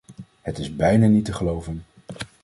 Het 0.41 0.57
is 0.57 0.75
bijna 0.75 1.07
niet 1.07 1.25
te 1.25 1.33
geloven. 1.33 1.83